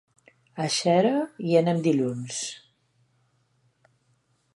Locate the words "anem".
1.59-1.83